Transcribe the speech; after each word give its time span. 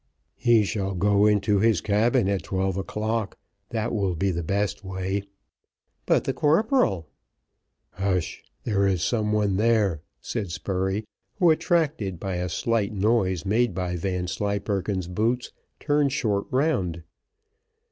"He 0.39 0.63
shall 0.63 0.95
go 0.95 1.27
into 1.27 1.59
his 1.59 1.79
cabin 1.79 2.27
at 2.27 2.41
twelve 2.41 2.75
o'clock, 2.75 3.37
that 3.69 3.93
will 3.93 4.15
be 4.15 4.31
the 4.31 4.41
best 4.41 4.83
way." 4.83 5.25
"But 6.07 6.23
the 6.23 6.33
corporal." 6.33 7.07
"Hush! 7.91 8.41
there 8.63 8.87
is 8.87 9.03
someone 9.03 9.57
there," 9.57 10.01
said 10.19 10.47
Spurey, 10.49 11.05
who, 11.35 11.51
attracted 11.51 12.19
by 12.19 12.37
a 12.37 12.49
slight 12.49 12.91
noise 12.91 13.45
made 13.45 13.75
by 13.75 13.95
Vanslyperken's 13.95 15.07
boots, 15.07 15.51
turned 15.79 16.11
short 16.11 16.47
round. 16.49 17.03